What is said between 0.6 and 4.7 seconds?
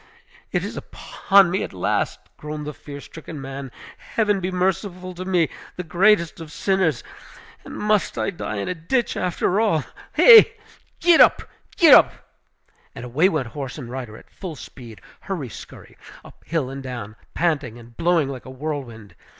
is upon me at last!" groaned the fear stricken man. "Heaven be